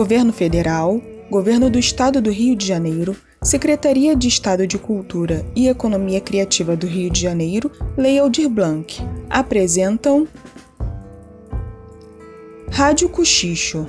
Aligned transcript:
Governo 0.00 0.32
Federal, 0.32 0.98
Governo 1.30 1.68
do 1.68 1.78
Estado 1.78 2.22
do 2.22 2.30
Rio 2.30 2.56
de 2.56 2.66
Janeiro, 2.66 3.14
Secretaria 3.42 4.16
de 4.16 4.28
Estado 4.28 4.66
de 4.66 4.78
Cultura 4.78 5.44
e 5.54 5.68
Economia 5.68 6.22
Criativa 6.22 6.74
do 6.74 6.86
Rio 6.86 7.10
de 7.10 7.20
Janeiro, 7.20 7.70
Lei 7.98 8.18
Aldir 8.18 8.48
Blanc, 8.48 8.98
apresentam 9.28 10.26
Rádio 12.70 13.10
Cochicho. 13.10 13.86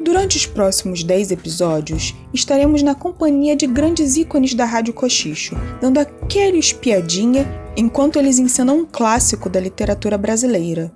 Durante 0.00 0.36
os 0.36 0.46
próximos 0.46 1.04
10 1.04 1.30
episódios, 1.30 2.12
estaremos 2.34 2.82
na 2.82 2.96
companhia 2.96 3.54
de 3.54 3.68
grandes 3.68 4.16
ícones 4.16 4.52
da 4.52 4.64
Rádio 4.64 4.94
Cochicho, 4.94 5.54
dando 5.80 5.98
aquela 5.98 6.56
espiadinha 6.56 7.46
enquanto 7.76 8.18
eles 8.18 8.40
encenam 8.40 8.80
um 8.80 8.84
clássico 8.84 9.48
da 9.48 9.60
literatura 9.60 10.18
brasileira. 10.18 10.90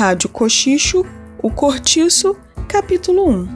Rádio 0.00 0.30
Cochicho, 0.30 1.04
O 1.42 1.50
Cortiço, 1.50 2.34
capítulo 2.66 3.28
1 3.28 3.48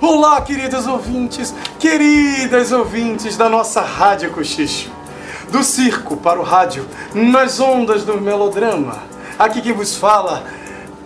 Olá, 0.00 0.40
queridos 0.40 0.86
ouvintes, 0.86 1.54
queridas 1.78 2.72
ouvintes 2.72 3.36
da 3.36 3.50
nossa 3.50 3.82
Rádio 3.82 4.30
Cochicho. 4.30 4.90
Do 5.50 5.62
circo 5.62 6.16
para 6.16 6.40
o 6.40 6.42
rádio, 6.42 6.86
nas 7.12 7.60
ondas 7.60 8.02
do 8.02 8.18
melodrama. 8.18 9.02
Aqui 9.38 9.60
quem 9.60 9.74
vos 9.74 9.94
fala 9.94 10.42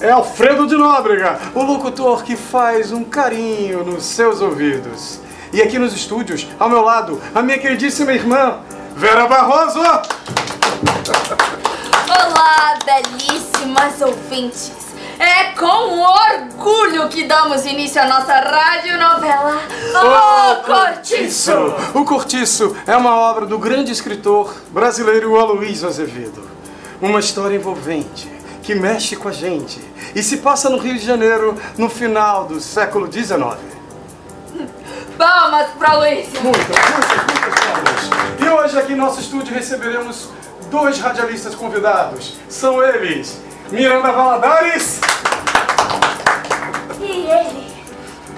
é 0.01 0.11
Alfredo 0.11 0.69
de 0.69 0.77
Nóbrega, 0.77 1.41
o 1.57 1.65
locutor 1.65 2.23
que 2.23 2.37
faz 2.37 2.93
um 2.93 3.03
carinho 3.03 3.83
nos 3.85 4.05
seus 4.05 4.41
ouvidos. 4.41 5.19
E 5.53 5.61
aqui 5.61 5.77
nos 5.77 5.93
estúdios, 5.93 6.47
ao 6.57 6.71
meu 6.71 6.83
lado, 6.83 7.21
a 7.35 7.43
minha 7.43 7.59
queridíssima 7.59 8.12
irmã, 8.12 8.59
Vera 8.95 9.27
Barroso. 9.27 9.81
Olá, 12.39 12.78
belíssimas 12.84 14.00
ouvintes! 14.00 14.70
É 15.19 15.47
com 15.58 15.98
orgulho 15.98 17.08
que 17.08 17.25
damos 17.25 17.67
início 17.67 18.00
à 18.00 18.06
nossa 18.06 18.33
radionovela 18.33 19.61
O 20.05 20.62
Cortiço! 20.62 21.53
O 21.95 22.05
Cortiço 22.05 22.77
é 22.86 22.97
uma 22.97 23.17
obra 23.17 23.45
do 23.45 23.58
grande 23.58 23.91
escritor 23.91 24.55
brasileiro 24.70 25.36
Aloysio 25.36 25.89
Azevedo. 25.89 26.48
Uma 27.03 27.19
história 27.19 27.56
envolvente, 27.56 28.33
que 28.62 28.73
mexe 28.73 29.17
com 29.17 29.28
a 29.28 29.33
gente 29.33 29.80
e 30.14 30.23
se 30.23 30.36
passa 30.36 30.70
no 30.70 30.78
Rio 30.78 30.95
de 30.95 31.05
Janeiro 31.05 31.61
no 31.77 31.91
final 31.91 32.45
do 32.45 32.61
século 32.61 33.12
XIX. 33.12 33.58
Palmas 35.19 35.70
para 35.77 35.95
Luísio! 35.95 36.41
Muitas, 36.41 36.69
muitas, 36.69 37.17
muitas 37.17 37.61
palmas. 37.64 38.41
E 38.41 38.48
hoje 38.48 38.78
aqui 38.78 38.92
em 38.92 38.97
nosso 38.97 39.19
estúdio 39.19 39.52
receberemos 39.52 40.28
dois 40.70 40.98
radialistas 40.98 41.55
convidados. 41.55 42.38
São 42.48 42.83
eles, 42.83 43.41
Miranda 43.70 44.12
Valadares 44.12 45.00
E 47.00 47.05
ele, 47.05 47.72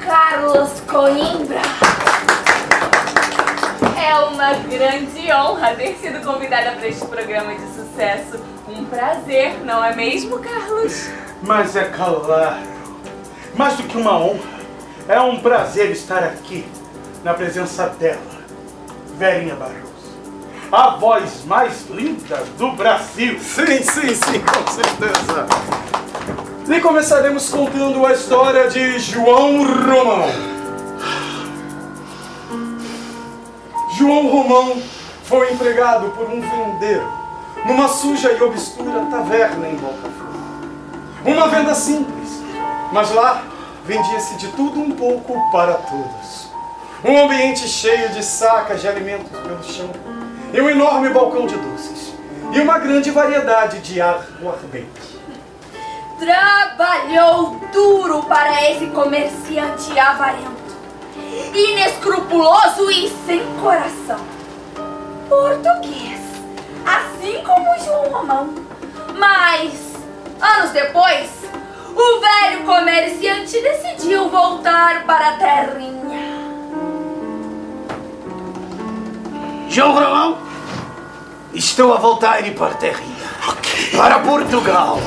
Carlos 0.04 0.80
Coimbra. 0.88 1.60
É 3.96 4.14
uma 4.24 4.54
grande 4.54 5.32
honra 5.32 5.74
ter 5.74 5.94
sido 5.96 6.24
convidada 6.24 6.72
para 6.72 6.88
este 6.88 7.06
programa 7.06 7.54
de 7.54 7.66
sucesso. 7.74 8.40
Um 8.68 8.84
prazer, 8.84 9.60
não 9.64 9.84
é 9.84 9.94
mesmo, 9.94 10.38
Carlos? 10.38 11.08
Mas 11.42 11.76
é 11.76 11.84
claro, 11.84 12.26
mais 13.54 13.76
do 13.76 13.82
que 13.84 13.96
uma 13.96 14.16
honra, 14.18 14.60
é 15.08 15.20
um 15.20 15.40
prazer 15.40 15.90
estar 15.90 16.22
aqui 16.22 16.66
na 17.24 17.34
presença 17.34 17.88
dela, 17.88 18.20
Verinha 19.18 19.54
Barroso, 19.54 19.89
a 20.72 20.90
voz 20.90 21.44
mais 21.46 21.88
linda 21.90 22.36
do 22.56 22.72
Brasil. 22.72 23.38
Sim, 23.40 23.82
sim, 23.82 24.14
sim, 24.14 24.40
com 24.40 24.70
certeza. 24.70 25.46
E 26.68 26.80
começaremos 26.80 27.48
contando 27.50 28.06
a 28.06 28.12
história 28.12 28.70
de 28.70 28.98
João 29.00 29.64
Romão. 29.64 30.30
João 33.98 34.28
Romão 34.28 34.80
foi 35.24 35.52
empregado 35.52 36.10
por 36.10 36.30
um 36.30 36.40
vendeiro 36.40 37.12
numa 37.66 37.88
suja 37.88 38.30
e 38.32 38.40
obscura 38.40 39.06
taverna 39.10 39.68
em 39.68 39.74
Botafogo. 39.74 40.30
Uma 41.26 41.48
venda 41.48 41.74
simples, 41.74 42.40
mas 42.92 43.10
lá 43.12 43.42
vendia-se 43.84 44.36
de 44.36 44.48
tudo 44.52 44.78
um 44.78 44.92
pouco 44.92 45.36
para 45.50 45.74
todos. 45.74 46.48
Um 47.04 47.24
ambiente 47.24 47.66
cheio 47.66 48.10
de 48.10 48.22
sacas 48.22 48.80
de 48.80 48.88
alimentos 48.88 49.30
pelo 49.30 49.62
chão 49.64 50.19
e 50.52 50.60
um 50.60 50.68
enorme 50.68 51.08
balcão 51.10 51.46
de 51.46 51.56
doces 51.56 52.14
e 52.52 52.60
uma 52.60 52.78
grande 52.78 53.10
variedade 53.10 53.78
de 53.80 54.00
aguardente. 54.00 55.20
Trabalhou 56.18 57.60
duro 57.72 58.22
para 58.24 58.70
esse 58.70 58.86
comerciante 58.88 59.98
avarento, 59.98 60.76
inescrupuloso 61.54 62.90
e 62.90 63.08
sem 63.26 63.42
coração. 63.60 64.20
Português, 65.28 66.20
assim 66.84 67.42
como 67.44 67.78
João 67.84 68.10
Romão. 68.10 68.54
Mas, 69.16 69.72
anos 70.40 70.70
depois, 70.70 71.30
o 71.94 72.20
velho 72.20 72.64
comerciante 72.64 73.60
decidiu 73.60 74.28
voltar 74.28 75.04
para 75.04 75.28
a 75.28 75.32
terrinha. 75.36 76.39
João 79.70 79.92
Romão, 79.92 80.38
estou 81.54 81.94
a 81.94 81.96
voltar 81.96 82.42
para 82.54 82.72
a 82.72 82.74
terrinha. 82.74 83.30
Para 83.96 84.18
Portugal. 84.18 84.98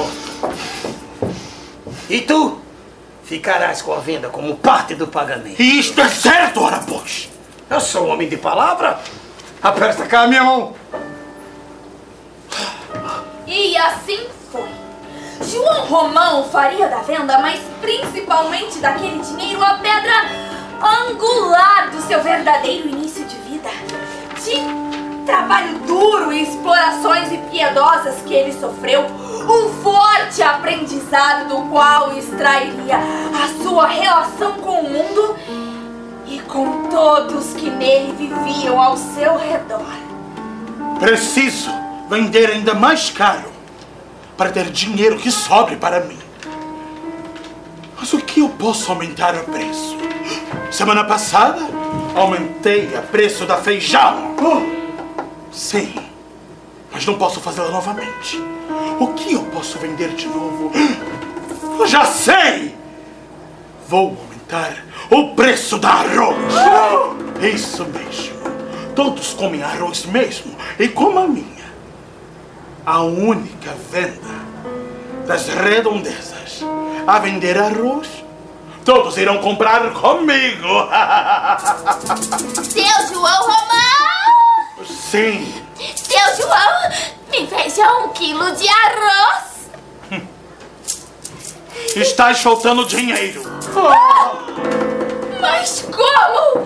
E 2.09 2.21
tu 2.21 2.59
ficarás 3.25 3.81
com 3.81 3.91
a 3.91 3.99
venda 3.99 4.29
como 4.29 4.55
parte 4.55 4.95
do 4.95 5.05
pagamento. 5.05 5.61
E 5.61 5.79
isto 5.79 5.99
é 5.99 6.07
certo, 6.07 6.61
ora 6.61 6.79
pois. 6.87 7.29
Eu 7.69 7.81
sou 7.81 8.07
um 8.07 8.11
homem 8.13 8.29
de 8.29 8.37
palavra. 8.37 8.99
Aperta 9.61 10.05
cá 10.05 10.21
a 10.21 10.27
minha 10.27 10.45
mão. 10.45 10.73
E 13.45 13.75
assim 13.75 14.27
foi. 14.49 14.69
João 15.45 15.87
Romão 15.87 16.45
faria 16.45 16.87
da 16.87 16.99
venda, 16.99 17.37
mas 17.39 17.59
principalmente 17.81 18.79
daquele 18.79 19.19
dinheiro, 19.19 19.61
a 19.61 19.73
pedra 19.73 20.13
angular 20.81 21.91
do 21.91 22.01
seu 22.03 22.23
verdadeiro 22.23 22.87
início 22.87 23.25
de 23.25 23.32
vida. 23.32 23.32
De 24.43 25.25
trabalho 25.25 25.79
duro 25.79 26.33
e 26.33 26.43
explorações 26.43 27.31
impiedosas 27.31 28.21
que 28.25 28.33
ele 28.33 28.51
sofreu, 28.51 29.05
um 29.05 29.69
forte 29.81 30.41
aprendizado 30.41 31.47
do 31.47 31.69
qual 31.69 32.17
extrairia 32.17 32.97
a 32.97 33.63
sua 33.63 33.87
relação 33.87 34.53
com 34.53 34.81
o 34.81 34.89
mundo 34.89 35.35
e 36.27 36.39
com 36.39 36.89
todos 36.89 37.53
que 37.53 37.69
nele 37.69 38.13
viviam 38.13 38.81
ao 38.81 38.97
seu 38.97 39.37
redor. 39.37 39.85
Preciso 40.99 41.71
vender 42.09 42.49
ainda 42.49 42.73
mais 42.73 43.09
caro 43.09 43.51
para 44.35 44.51
ter 44.51 44.65
dinheiro 44.71 45.17
que 45.17 45.31
sobre 45.31 45.77
para 45.77 46.01
mim. 46.01 46.19
Mas 47.97 48.11
o 48.11 48.17
que 48.17 48.41
eu 48.41 48.49
posso 48.49 48.91
aumentar 48.91 49.35
o 49.35 49.43
preço? 49.45 49.97
Semana 50.69 51.03
passada 51.03 51.82
aumentei 52.15 52.87
o 52.97 53.01
preço 53.03 53.45
da 53.45 53.57
feijão. 53.57 54.35
Oh, 54.41 55.51
sim, 55.51 55.93
mas 56.91 57.05
não 57.05 57.17
posso 57.17 57.39
fazê-la 57.39 57.69
novamente. 57.69 58.41
O 58.99 59.07
que 59.13 59.33
eu 59.33 59.43
posso 59.45 59.77
vender 59.79 60.09
de 60.09 60.27
novo? 60.27 60.71
Eu 61.79 61.87
já 61.87 62.05
sei! 62.05 62.75
Vou 63.87 64.17
aumentar 64.17 64.83
o 65.09 65.35
preço 65.35 65.77
do 65.77 65.87
arroz. 65.87 66.53
Isso 67.41 67.85
mesmo. 67.85 68.33
Todos 68.95 69.33
comem 69.33 69.63
arroz 69.63 70.05
mesmo 70.05 70.55
e 70.79 70.87
como 70.87 71.19
a 71.19 71.27
minha 71.27 71.63
a 72.85 73.01
única 73.01 73.73
venda 73.89 74.43
das 75.25 75.47
redondezas 75.47 76.61
a 77.07 77.19
vender 77.19 77.57
arroz. 77.57 78.22
Todos 78.85 79.17
irão 79.17 79.37
comprar 79.39 79.91
comigo. 79.93 80.67
Seu 82.63 83.07
João 83.13 83.41
Romão! 83.41 84.85
Sim, 84.85 85.63
Seu 85.95 86.35
João, 86.37 86.91
me 87.31 87.45
veja 87.45 87.87
um 87.99 88.09
quilo 88.09 88.51
de 88.55 88.67
arroz! 88.67 89.53
estás 91.95 92.41
faltando 92.41 92.85
dinheiro. 92.85 93.43
Mas 95.39 95.85
como? 95.91 96.65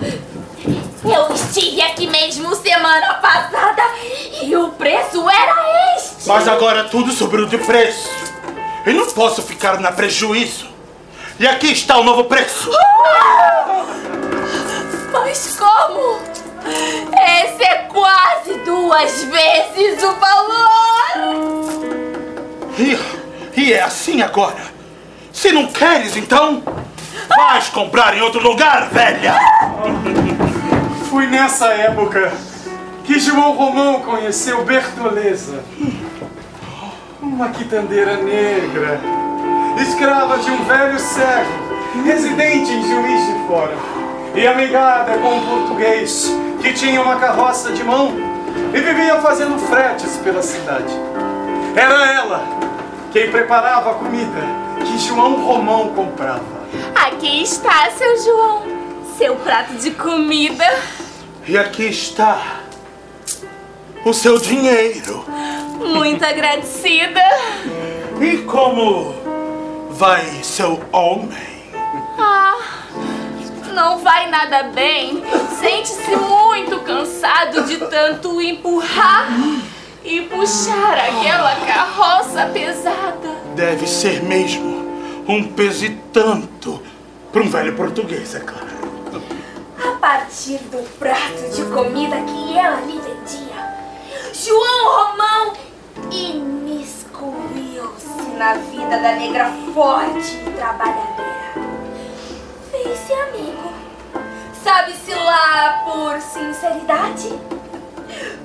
Eu 1.04 1.34
estive 1.34 1.80
aqui 1.82 2.06
mesmo 2.06 2.54
semana 2.56 3.14
passada 3.14 3.82
e 4.42 4.54
o 4.56 4.70
preço 4.70 5.28
era 5.28 5.96
este! 5.96 6.26
Mas 6.26 6.48
agora 6.48 6.84
tudo 6.84 7.12
subiu 7.12 7.46
de 7.46 7.58
preço. 7.58 8.08
E 8.86 8.92
não 8.92 9.10
posso 9.10 9.42
ficar 9.42 9.80
na 9.80 9.92
prejuízo. 9.92 10.67
E 11.38 11.46
aqui 11.46 11.72
está 11.72 11.98
o 11.98 12.02
novo 12.02 12.24
preço. 12.24 12.70
Mas 15.12 15.56
como? 15.56 16.18
Esse 17.12 17.64
é 17.64 17.88
duas 18.64 19.22
vezes 19.24 20.02
o 20.02 20.14
valor! 20.14 21.48
E, 22.78 22.98
e 23.60 23.72
é 23.72 23.82
assim 23.82 24.22
agora. 24.22 24.62
Se 25.32 25.52
não 25.52 25.66
queres, 25.66 26.16
então, 26.16 26.62
vais 27.28 27.68
comprar 27.68 28.16
em 28.16 28.20
outro 28.20 28.42
lugar, 28.42 28.88
velha. 28.90 29.36
Foi 31.08 31.26
nessa 31.26 31.66
época 31.68 32.32
que 33.04 33.18
João 33.18 33.52
Romão 33.52 34.00
conheceu 34.00 34.64
Bertoleza. 34.64 35.62
Uma 37.20 37.50
quitandeira 37.50 38.16
negra, 38.16 39.00
escrava 39.82 40.38
de 40.38 40.50
um 40.50 40.64
velho 40.64 40.98
cego, 40.98 42.04
residente 42.04 42.70
em 42.70 42.82
Juiz 42.82 43.26
de 43.26 43.46
Fora, 43.46 43.76
e 44.34 44.46
amigada 44.46 45.18
com 45.18 45.36
um 45.36 45.46
português 45.46 46.32
que 46.60 46.72
tinha 46.72 47.00
uma 47.00 47.16
carroça 47.16 47.72
de 47.72 47.82
mão 47.84 48.12
e 48.74 48.80
vivia 48.80 49.16
fazendo 49.20 49.58
fretes 49.58 50.16
pela 50.18 50.42
cidade. 50.42 50.92
Era 51.76 52.12
ela 52.12 52.44
quem 53.12 53.30
preparava 53.30 53.92
a 53.92 53.94
comida 53.94 54.40
que 54.84 54.98
João 54.98 55.44
Romão 55.44 55.88
comprava. 55.94 56.58
Aqui 56.94 57.42
está, 57.42 57.90
seu 57.90 58.22
João. 58.22 58.62
Seu 59.16 59.36
prato 59.36 59.74
de 59.74 59.90
comida. 59.92 60.64
E 61.46 61.56
aqui 61.56 61.86
está 61.86 62.60
o 64.04 64.12
seu 64.12 64.38
dinheiro. 64.38 65.24
Muito 65.78 66.24
agradecida. 66.24 67.20
E 68.20 68.38
como 68.38 69.14
vai 69.98 70.44
seu 70.44 70.80
homem? 70.92 71.58
Ah, 72.16 72.56
não 73.74 73.98
vai 73.98 74.30
nada 74.30 74.62
bem. 74.68 75.24
Sente-se 75.58 76.14
muito 76.14 76.78
cansado 76.84 77.64
de 77.64 77.78
tanto 77.78 78.40
empurrar 78.40 79.28
e 80.04 80.22
puxar 80.22 80.96
aquela 80.96 81.56
carroça 81.66 82.46
pesada. 82.46 83.28
Deve 83.56 83.88
ser 83.88 84.22
mesmo 84.22 84.86
um 85.26 85.42
peso 85.42 85.86
e 85.86 85.90
tanto 86.12 86.80
para 87.32 87.42
um 87.42 87.50
velho 87.50 87.74
português, 87.74 88.36
é 88.36 88.40
claro. 88.40 88.68
A 89.84 89.98
partir 89.98 90.58
do 90.70 90.78
prato 90.96 91.50
de 91.52 91.64
comida 91.74 92.16
que 92.20 92.56
ela 92.56 92.80
lhe 92.82 93.00
vendia, 93.00 93.68
João 94.32 95.07
na 98.38 98.54
vida 98.54 98.96
da 98.98 99.16
negra 99.16 99.52
forte 99.74 100.36
e 100.46 100.50
trabalhadora. 100.52 101.54
Fez-se 102.70 103.12
amigo. 103.12 103.72
Sabe-se 104.62 105.12
lá 105.12 105.82
por 105.84 106.20
sinceridade 106.20 107.34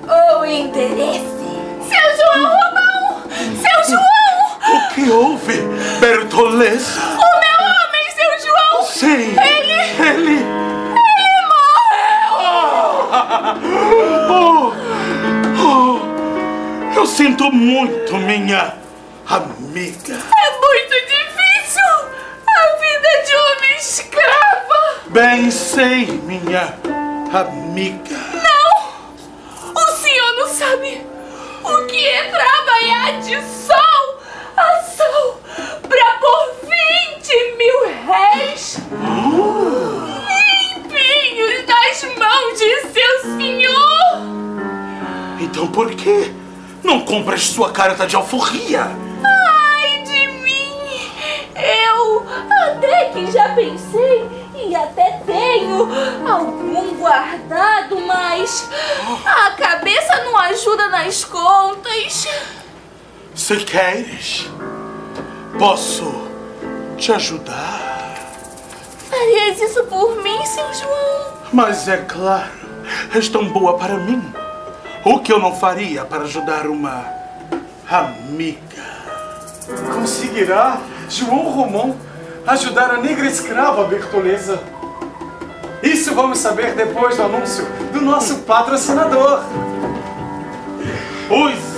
ou 0.08 0.44
interesse? 0.44 1.44
Seu 1.88 2.16
João 2.16 2.44
Romão! 2.44 3.22
Seu 3.54 3.84
João! 3.88 4.74
O 4.74 4.94
que 4.94 5.10
houve, 5.10 5.62
Bertoleza? 6.00 7.00
O 7.00 7.14
meu 7.14 7.60
homem, 7.62 8.04
seu 8.16 8.32
João! 8.48 8.82
Sim, 8.82 9.36
Ele... 9.38 9.74
ele... 10.10 10.38
Ele 10.90 11.40
morreu! 11.48 12.34
Oh, 14.36 14.72
oh, 15.62 16.96
eu 16.96 17.06
sinto 17.06 17.52
muito, 17.52 18.16
minha 18.16 18.83
amiga. 19.26 20.14
É 20.14 20.60
muito 20.60 20.94
difícil 21.06 21.90
a 22.46 22.76
vida 22.80 23.10
de 23.26 23.34
uma 23.34 23.76
escrava! 23.78 24.80
Bem 25.06 25.50
sei, 25.50 26.06
minha 26.06 26.74
amiga. 27.32 28.16
Não! 28.42 29.74
O 29.74 29.86
senhor 29.96 30.32
não 30.38 30.48
sabe 30.48 31.06
o 31.62 31.86
que 31.86 32.06
é 32.06 32.30
trabalhar 32.30 33.20
de 33.20 33.36
sol 33.42 34.20
a 34.56 34.82
sol 34.82 35.40
pra 35.88 36.18
pôr 36.20 36.54
20 37.18 37.56
mil 37.56 37.78
réis 38.06 38.78
limpinhos 40.76 41.66
nas 41.66 42.04
mãos 42.18 42.58
de 42.58 42.80
seu 42.92 43.36
senhor! 43.38 44.18
Então 45.40 45.66
por 45.68 45.90
que 45.94 46.32
não 46.82 47.00
compras 47.00 47.46
sua 47.46 47.72
carta 47.72 48.06
de 48.06 48.14
alforria? 48.16 49.03
Até 52.74 53.06
que 53.10 53.30
já 53.30 53.54
pensei 53.54 54.28
e 54.54 54.74
até 54.74 55.20
tenho 55.24 55.88
algum 56.28 56.96
guardado, 56.96 58.00
mas 58.00 58.68
a 59.24 59.50
cabeça 59.52 60.24
não 60.24 60.36
ajuda 60.36 60.88
nas 60.88 61.24
contas. 61.24 62.26
Se 63.34 63.56
queres, 63.58 64.50
posso 65.58 66.28
te 66.96 67.12
ajudar. 67.12 68.14
Farias 69.08 69.60
isso 69.60 69.84
por 69.84 70.22
mim, 70.22 70.44
seu 70.44 70.72
João? 70.74 71.34
Mas 71.52 71.86
é 71.88 71.98
claro, 71.98 72.50
és 73.14 73.28
tão 73.28 73.48
boa 73.48 73.78
para 73.78 73.94
mim. 73.94 74.22
O 75.04 75.20
que 75.20 75.32
eu 75.32 75.38
não 75.38 75.54
faria 75.54 76.04
para 76.04 76.22
ajudar 76.24 76.66
uma 76.66 77.04
amiga? 77.88 78.84
Conseguirá 79.94 80.80
João 81.08 81.50
Romão 81.50 81.96
ajudar 82.46 82.90
a 82.90 82.96
negra 82.98 83.26
escrava 83.26 83.84
Bertoleza? 83.84 84.60
Isso 85.82 86.14
vamos 86.14 86.38
saber 86.38 86.74
depois 86.74 87.16
do 87.16 87.24
anúncio 87.24 87.66
do 87.92 88.00
nosso 88.00 88.38
patrocinador. 88.38 89.42
Use 91.30 91.74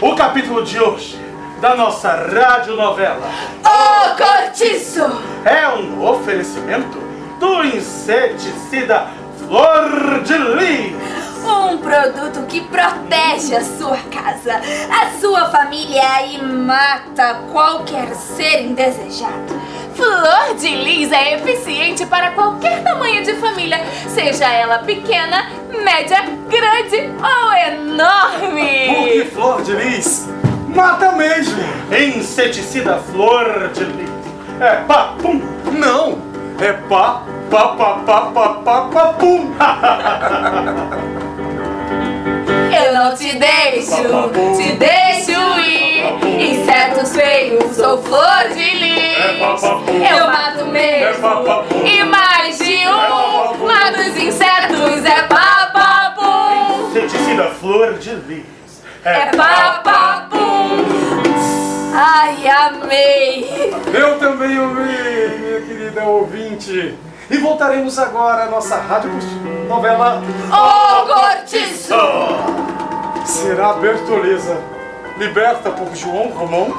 o 0.00 0.14
capítulo 0.14 0.62
de 0.64 0.78
hoje 0.78 1.18
da 1.60 1.74
nossa 1.74 2.10
radionovela 2.10 3.26
Ô, 3.64 4.16
cortiço! 4.16 5.00
é 5.44 5.68
um 5.68 6.06
oferecimento 6.06 6.98
do 7.40 7.64
inseticida 7.64 9.08
Flor 9.38 10.20
de 10.22 10.36
Lis. 10.38 11.17
Um 11.48 11.78
produto 11.78 12.46
que 12.46 12.60
protege 12.60 13.56
a 13.56 13.64
sua 13.64 13.96
casa, 14.10 14.60
a 14.90 15.18
sua 15.18 15.50
família 15.50 16.26
e 16.26 16.42
mata 16.42 17.40
qualquer 17.50 18.14
ser 18.14 18.62
indesejado. 18.62 19.58
Flor 19.94 20.54
de 20.56 20.68
Lis 20.68 21.10
é 21.10 21.34
eficiente 21.34 22.04
para 22.06 22.32
qualquer 22.32 22.84
tamanho 22.84 23.24
de 23.24 23.34
família, 23.34 23.80
seja 24.08 24.46
ela 24.46 24.78
pequena, 24.80 25.50
média, 25.82 26.22
grande 26.48 27.10
ou 27.20 27.52
enorme. 27.52 28.94
Porque 28.94 29.24
Flor 29.32 29.62
de 29.62 29.72
Lis 29.72 30.28
mata 30.68 31.12
mesmo. 31.12 31.62
Inseticida 31.90 32.98
Flor 32.98 33.70
de 33.74 33.84
Lis. 33.84 34.10
É 34.60 34.76
papum. 34.82 35.40
Não, 35.72 36.18
é 36.60 36.72
pá, 36.72 37.22
pá, 37.50 37.68
pá, 37.68 37.94
pá, 38.04 38.20
pá, 38.32 38.48
pá, 38.64 38.80
pá, 38.82 39.12
pum. 39.14 39.50
Não 42.98 43.14
te 43.14 43.38
deixo, 43.38 43.94
te 44.56 44.72
deixo 44.72 45.30
ir. 45.60 46.50
Insetos 46.50 47.14
feios, 47.14 47.76
sou 47.76 48.02
flor 48.02 48.48
de 48.48 48.70
lis. 48.74 49.62
Eu 50.10 50.26
mato 50.26 50.66
mesmo, 50.66 51.86
e 51.86 52.02
mais 52.02 52.58
de 52.58 52.88
um. 52.88 53.66
Mato 53.68 54.00
os 54.00 54.16
insetos, 54.16 55.04
é 55.04 55.22
papapum. 55.28 56.88
Inseticida 56.90 57.44
Flor 57.60 57.94
de 57.98 58.16
Lis. 58.16 58.82
É 59.04 59.26
papapum. 59.26 60.84
Ai, 61.94 62.48
amei. 62.48 63.74
Eu 63.94 64.18
também 64.18 64.58
amei, 64.58 65.38
minha 65.38 65.60
querida 65.60 66.02
ouvinte. 66.02 66.98
E 67.30 67.36
voltaremos 67.36 67.96
agora 67.96 68.44
à 68.44 68.46
nossa 68.46 68.76
rádio 68.76 69.12
novela 69.68 70.20
Ô, 70.50 71.06
cortiço! 71.06 72.67
Será 73.28 73.74
Bertoleza 73.74 74.58
liberta 75.18 75.70
por 75.70 75.94
João 75.94 76.30
Romão? 76.30 76.74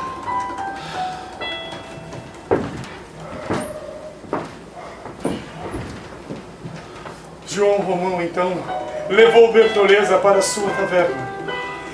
João 7.48 7.78
Romão, 7.78 8.20
então, 8.24 8.64
levou 9.10 9.54
Bertoleza 9.54 10.18
para 10.18 10.42
sua 10.42 10.72
taverna. 10.72 11.30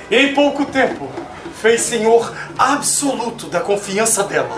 E 0.09 0.15
em 0.15 0.33
pouco 0.33 0.63
tempo, 0.63 1.09
fez 1.61 1.81
senhor 1.81 2.33
absoluto 2.57 3.47
da 3.47 3.59
confiança 3.59 4.23
dela. 4.23 4.57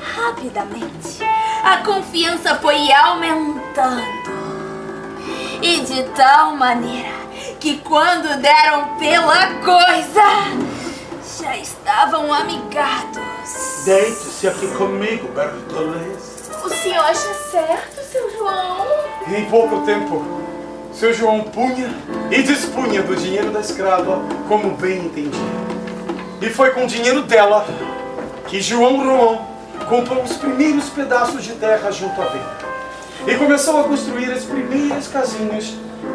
Rapidamente, 0.00 1.18
a 1.64 1.78
confiança 1.78 2.54
foi 2.60 2.92
aumentando. 2.92 4.04
E 5.60 5.80
de 5.80 6.04
tal 6.10 6.54
maneira 6.54 7.23
que 7.60 7.78
quando 7.78 8.40
deram 8.40 8.96
pela 8.98 9.54
coisa, 9.64 10.24
já 11.40 11.56
estavam 11.56 12.32
amigados. 12.32 13.22
Deite-se 13.84 14.48
aqui 14.48 14.66
comigo, 14.68 15.28
Bertoleza. 15.28 16.34
O 16.64 16.68
senhor 16.68 17.04
acha 17.04 17.34
certo, 17.50 18.00
seu 18.10 18.30
João? 18.36 18.86
Em 19.28 19.44
pouco 19.46 19.84
tempo, 19.84 20.24
seu 20.92 21.12
João 21.12 21.42
punha 21.42 21.94
e 22.30 22.42
dispunha 22.42 23.02
do 23.02 23.16
dinheiro 23.16 23.50
da 23.50 23.60
escrava 23.60 24.22
como 24.48 24.70
bem 24.76 25.06
entendia. 25.06 25.40
E 26.40 26.50
foi 26.50 26.70
com 26.70 26.84
o 26.84 26.86
dinheiro 26.86 27.22
dela 27.22 27.66
que 28.46 28.60
João 28.60 28.96
Romão 28.98 29.46
comprou 29.88 30.22
os 30.22 30.36
primeiros 30.36 30.88
pedaços 30.90 31.42
de 31.42 31.52
terra 31.54 31.90
junto 31.90 32.20
à 32.20 32.26
venda 32.26 32.64
e 33.26 33.34
começou 33.36 33.80
a 33.80 33.84
construir 33.84 34.30
as 34.30 34.44
primeiras 34.44 35.08
casinhas 35.08 35.74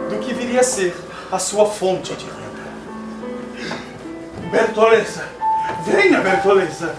do 0.10 0.20
que 0.20 0.34
viria 0.34 0.62
a 0.62 0.64
ser 0.64 0.96
a 1.32 1.38
sua 1.38 1.66
fonte 1.66 2.14
de 2.16 2.26
renda. 2.26 2.50
Bertoleza, 4.52 5.28
venha 5.86 6.22
Bertoleza, 6.22 6.96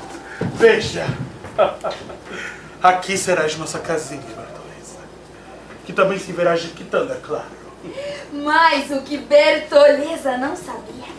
veja. 0.54 1.06
Aqui 2.82 3.18
serás 3.18 3.56
nossa 3.56 3.78
casinha, 3.78 4.22
Bertoleza. 4.22 4.98
Que 5.84 5.92
também 5.92 6.18
se 6.18 6.32
verás 6.32 6.62
de 6.62 6.68
quitanda, 6.68 7.14
é 7.14 7.20
claro. 7.26 7.60
Mas 8.32 8.90
o 8.90 9.02
que 9.02 9.18
Bertoleza 9.18 10.36
não 10.36 10.54
sabia 10.54 11.10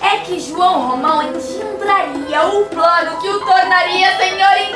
é 0.00 0.18
que 0.18 0.38
João 0.38 0.90
Romão 0.90 1.22
engendraria 1.22 2.46
o 2.46 2.66
plano 2.66 3.20
que 3.20 3.28
o 3.28 3.40
tornaria 3.40 4.16
senhor 4.16 4.67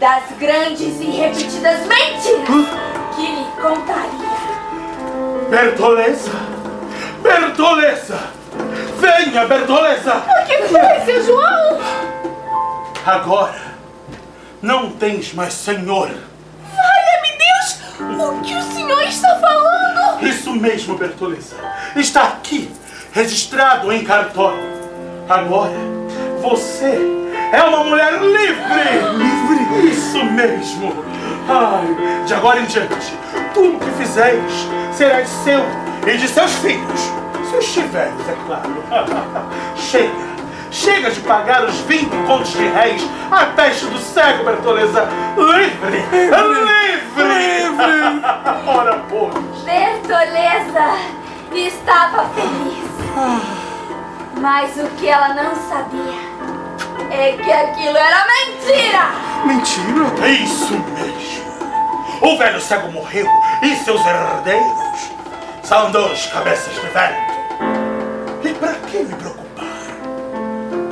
das 0.00 0.24
grandes 0.38 0.98
e 0.98 1.10
repetidas 1.10 1.86
mentiras 1.86 2.66
que 3.14 3.20
lhe 3.20 3.44
contaria. 3.60 4.30
Bertoleza! 5.50 6.30
Bertoleza! 7.22 8.18
Venha, 8.96 9.44
Bertoleza! 9.44 10.14
O 10.14 10.46
que 10.46 10.56
foi, 10.68 11.00
seu 11.04 11.22
João? 11.22 11.80
Agora 13.04 13.60
não 14.62 14.90
tens 14.92 15.34
mais 15.34 15.52
senhor. 15.52 16.08
Valha-me 16.08 17.36
Deus! 17.36 18.26
O 18.26 18.40
que 18.40 18.54
o 18.54 18.62
senhor 18.72 19.02
está 19.02 19.38
falando? 19.38 20.26
Isso 20.26 20.54
mesmo, 20.54 20.96
Bertoleza. 20.96 21.56
Está 21.94 22.22
aqui, 22.22 22.72
registrado 23.12 23.92
em 23.92 24.02
cartório. 24.02 24.80
Agora, 25.28 25.76
você 26.40 26.98
é 27.52 27.62
uma 27.62 27.84
mulher 27.84 28.14
livre! 28.14 29.39
Isso 29.84 30.24
mesmo! 30.24 31.04
Ai, 31.48 32.24
de 32.24 32.34
agora 32.34 32.60
em 32.60 32.64
diante, 32.64 33.14
tudo 33.54 33.78
que 33.78 33.90
fizeres 34.02 34.68
será 34.92 35.24
seu 35.24 35.60
e 36.06 36.16
de 36.16 36.28
seus 36.28 36.52
filhos. 36.56 37.00
Se 37.50 37.56
estiveres, 37.58 38.28
é 38.28 38.36
claro. 38.46 38.84
Chega! 39.76 40.30
Chega 40.70 41.10
de 41.10 41.20
pagar 41.20 41.64
os 41.64 41.80
20 41.80 42.08
contos 42.28 42.52
de 42.52 42.64
réis 42.68 43.02
à 43.30 43.46
peste 43.46 43.86
do 43.86 43.98
cego, 43.98 44.44
Bertoleza! 44.44 45.08
Livre! 45.36 45.98
Livre! 46.12 46.60
Livre! 47.16 48.22
Ora, 48.68 49.02
pois! 49.08 49.64
Bertoleza 49.64 50.96
estava 51.52 52.28
feliz. 52.28 52.90
Mas 54.40 54.76
o 54.76 54.86
que 54.96 55.08
ela 55.08 55.34
não 55.34 55.56
sabia 55.56 56.20
é 57.10 57.32
que 57.32 57.50
aquilo 57.50 57.96
era 57.96 58.24
mentira! 58.26 59.29
Mentira? 59.46 60.28
Isso 60.28 60.72
mesmo! 60.72 61.50
O 62.22 62.36
velho 62.36 62.60
cego 62.60 62.92
morreu 62.92 63.26
e 63.62 63.76
seus 63.76 64.00
herdeiros 64.04 65.10
são 65.62 65.90
dois 65.90 66.26
cabeças 66.26 66.74
de 66.74 66.80
vento. 66.80 67.30
E 68.44 68.54
para 68.54 68.74
que 68.74 68.98
me 68.98 69.14
preocupar? 69.14 69.66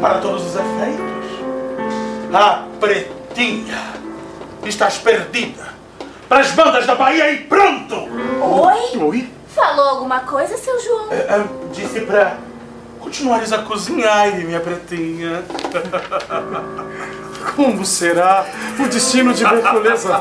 Para 0.00 0.18
todos 0.20 0.46
os 0.46 0.54
efeitos, 0.54 1.08
a 2.32 2.64
pretinha 2.80 3.82
estás 4.64 4.98
perdida 4.98 5.68
para 6.28 6.40
as 6.40 6.50
bandas 6.52 6.86
da 6.86 6.94
Bahia 6.94 7.30
e 7.32 7.38
pronto! 7.44 8.08
Oi? 8.40 8.98
Oi? 8.98 9.28
Falou 9.54 9.88
alguma 9.88 10.20
coisa, 10.20 10.56
seu 10.56 10.78
João? 10.80 11.08
É, 11.10 11.16
é, 11.16 11.44
disse 11.72 12.00
para 12.02 12.36
continuares 13.00 13.52
a 13.52 13.58
cozinhar, 13.58 14.34
minha 14.36 14.60
pretinha. 14.60 15.42
Como 17.54 17.84
será 17.84 18.44
o 18.78 18.88
destino 18.88 19.32
de 19.32 19.44
Bertoleza? 19.44 20.20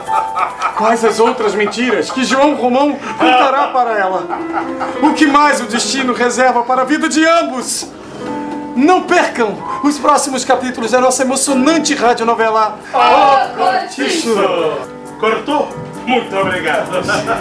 Quais 0.76 1.04
as 1.04 1.20
outras 1.20 1.56
mentiras 1.56 2.12
que 2.12 2.24
João 2.24 2.56
Romão 2.56 2.98
contará 3.18 3.68
para 3.68 3.98
ela? 3.98 4.26
O 5.02 5.14
que 5.14 5.28
mais 5.28 5.62
o 5.62 5.66
destino 5.66 6.14
reserva 6.14 6.64
para 6.64 6.82
a 6.82 6.86
vida 6.86 7.10
de 7.10 7.26
ambos? 7.26 7.88
Não 8.76 9.04
percam 9.04 9.58
os 9.84 9.98
próximos 9.98 10.46
capítulos 10.46 10.92
da 10.92 11.02
nossa 11.02 11.24
emocionante 11.24 11.96
radionovela. 11.96 12.78
Isso! 13.98 14.36
Cortou? 15.20 15.70
Muito 16.06 16.36
obrigado. 16.38 16.90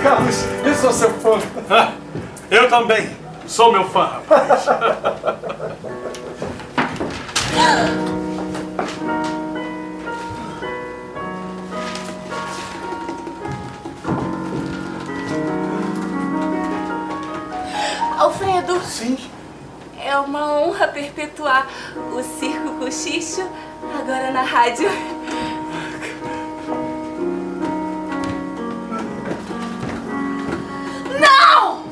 Carlos, 0.02 0.44
eu 0.64 0.74
sou 0.74 0.92
seu 0.92 1.10
fã. 1.10 1.38
Eu 2.50 2.68
também 2.68 3.10
sou 3.46 3.70
meu 3.70 3.84
fã, 3.84 4.08
rapaz. 4.28 4.66
Alfredo, 18.26 18.80
Sim. 18.80 19.16
é 20.04 20.18
uma 20.18 20.52
honra 20.54 20.88
perpetuar 20.88 21.68
o 22.12 22.20
Circo 22.24 22.74
Cochicho 22.76 23.48
agora 24.00 24.32
na 24.32 24.42
rádio. 24.42 24.88
Não! 31.20 31.84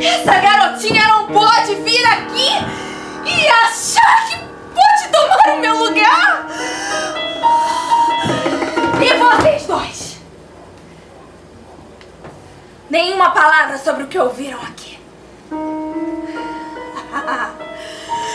Essa 0.00 0.38
garotinha 0.40 1.04
não 1.08 1.26
pode 1.26 1.74
vir 1.74 2.06
aqui 2.06 2.52
e 3.26 3.48
achar 3.48 4.28
que 4.28 4.36
pode 4.72 5.08
tomar 5.10 5.56
o 5.56 5.60
meu 5.60 5.84
lugar! 5.84 6.39
Nenhuma 12.90 13.30
palavra 13.30 13.78
sobre 13.78 14.02
o 14.02 14.06
que 14.08 14.18
ouviram 14.18 14.60
aqui. 14.62 14.98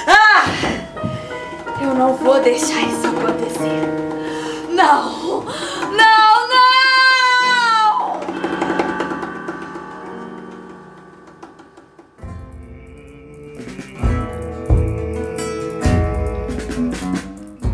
Ah! 0.08 0.46
Eu 1.82 1.96
não 1.96 2.14
vou 2.16 2.40
deixar 2.42 2.80
isso 2.82 3.08
acontecer. 3.08 3.82
Não! 4.70 5.44
Não, 5.92 6.48
não! 6.48 8.20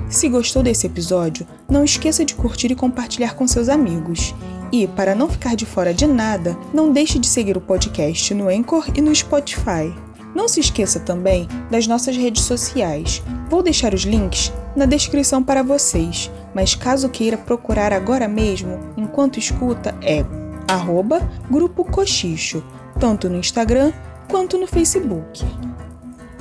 Se 0.10 0.30
gostou 0.30 0.64
desse 0.64 0.88
episódio, 0.88 1.46
não 1.70 1.84
esqueça 1.84 2.24
de 2.24 2.34
curtir 2.36 2.72
e 2.72 2.76
compartilhar 2.76 3.34
com 3.36 3.46
seus 3.48 3.68
amigos. 3.68 4.34
E, 4.72 4.88
para 4.88 5.13
não 5.13 5.30
ficar 5.30 5.56
de 5.56 5.66
fora 5.66 5.94
de 5.94 6.08
nada, 6.08 6.58
não 6.74 6.92
deixe 6.92 7.20
de 7.20 7.28
seguir 7.28 7.58
o 7.58 7.62
podcast 7.62 8.34
no 8.34 8.48
Anchor 8.48 8.86
e 8.96 9.01
no 9.01 9.13
Spotify. 9.13 9.94
Não 10.34 10.48
se 10.48 10.62
esqueça 10.62 11.00
também 11.00 11.48
das 11.70 11.88
nossas 11.88 12.16
redes 12.16 12.44
sociais. 12.44 13.22
Vou 13.50 13.62
deixar 13.62 13.94
os 13.94 14.04
links 14.04 14.51
na 14.75 14.86
descrição 14.86 15.44
para 15.44 15.62
vocês, 15.62 16.32
mas 16.56 16.74
caso 16.74 17.10
queira 17.10 17.38
procurar 17.38 17.92
agora 17.92 18.28
mesmo, 18.28 18.80
enquanto 18.96 19.40
escuta, 19.40 19.94
é 20.01 20.25
arroba 20.68 21.20
Grupo 21.50 21.84
Cochicho, 21.84 22.63
tanto 22.98 23.30
no 23.30 23.38
Instagram 23.38 23.92
quanto 24.30 24.58
no 24.58 24.68
Facebook. 24.68 25.46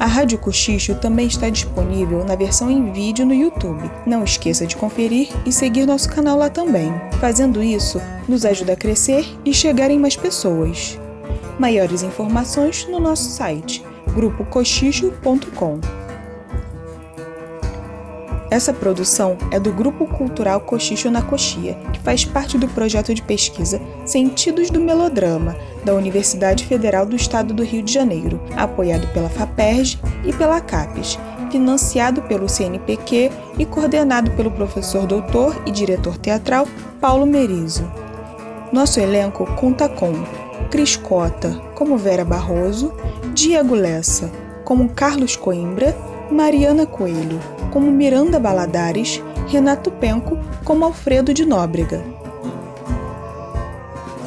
A 0.00 0.06
Rádio 0.06 0.38
Cochicho 0.38 0.94
também 0.94 1.26
está 1.26 1.50
disponível 1.50 2.24
na 2.24 2.34
versão 2.34 2.70
em 2.70 2.90
vídeo 2.90 3.26
no 3.26 3.34
YouTube. 3.34 3.90
Não 4.06 4.24
esqueça 4.24 4.66
de 4.66 4.74
conferir 4.74 5.28
e 5.44 5.52
seguir 5.52 5.84
nosso 5.84 6.08
canal 6.08 6.38
lá 6.38 6.48
também. 6.48 6.90
Fazendo 7.20 7.62
isso, 7.62 8.00
nos 8.26 8.46
ajuda 8.46 8.72
a 8.72 8.76
crescer 8.76 9.26
e 9.44 9.52
chegar 9.52 9.90
em 9.90 9.98
mais 9.98 10.16
pessoas. 10.16 10.98
Maiores 11.58 12.02
informações 12.02 12.88
no 12.88 12.98
nosso 12.98 13.28
site 13.28 13.84
grupocochicho.com. 14.14 15.99
Essa 18.50 18.72
produção 18.72 19.38
é 19.52 19.60
do 19.60 19.72
Grupo 19.72 20.08
Cultural 20.08 20.60
Cochicho 20.60 21.08
na 21.08 21.22
Coxia, 21.22 21.74
que 21.92 22.00
faz 22.00 22.24
parte 22.24 22.58
do 22.58 22.66
projeto 22.66 23.14
de 23.14 23.22
pesquisa 23.22 23.80
Sentidos 24.04 24.70
do 24.70 24.80
Melodrama, 24.80 25.56
da 25.84 25.94
Universidade 25.94 26.66
Federal 26.66 27.06
do 27.06 27.14
Estado 27.14 27.54
do 27.54 27.62
Rio 27.62 27.80
de 27.80 27.92
Janeiro, 27.92 28.40
apoiado 28.56 29.06
pela 29.12 29.28
FAPERJ 29.28 30.00
e 30.24 30.32
pela 30.32 30.60
CAPES, 30.60 31.16
financiado 31.48 32.22
pelo 32.22 32.48
CNPq 32.48 33.30
e 33.56 33.64
coordenado 33.64 34.32
pelo 34.32 34.50
professor 34.50 35.06
doutor 35.06 35.62
e 35.64 35.70
diretor 35.70 36.18
teatral 36.18 36.66
Paulo 37.00 37.26
Merizo. 37.26 37.88
Nosso 38.72 38.98
elenco 38.98 39.46
conta 39.54 39.88
com 39.88 40.12
Cris 40.70 40.96
Cota, 40.96 41.50
como 41.76 41.96
Vera 41.96 42.24
Barroso, 42.24 42.92
Diego 43.32 43.76
Lessa, 43.76 44.30
como 44.64 44.88
Carlos 44.90 45.36
Coimbra, 45.36 45.96
Mariana 46.30 46.86
Coelho, 46.86 47.40
como 47.72 47.90
Miranda 47.90 48.38
Baladares, 48.38 49.22
Renato 49.48 49.90
Penco 49.90 50.38
como 50.64 50.84
Alfredo 50.84 51.34
de 51.34 51.44
Nóbrega. 51.44 52.02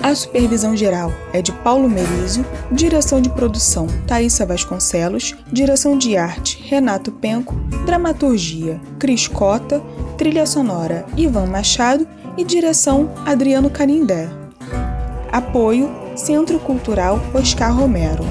A 0.04 0.14
supervisão 0.14 0.76
geral 0.76 1.14
é 1.32 1.42
de 1.42 1.54
Paulo 1.54 1.90
Merizio, 1.90 2.46
direção 2.70 3.22
de 3.22 3.30
produção 3.30 3.88
Thaisa 4.06 4.46
Vasconcelos, 4.46 5.34
direção 5.50 5.98
de 5.98 6.18
arte 6.18 6.62
Renato 6.62 7.10
Penco, 7.10 7.56
dramaturgia 7.86 8.82
Cris 9.00 9.30
Cota, 9.30 9.82
trilha 10.18 10.46
sonora 10.46 11.06
Ivan 11.16 11.46
Machado 11.46 12.06
e 12.38 12.44
direção 12.44 13.14
Adriano 13.26 13.70
Canindé. 13.70 14.30
Apoio 15.32 15.90
Centro 16.18 16.60
Cultural 16.60 17.20
Oscar 17.34 17.74
Romero. 17.74 18.24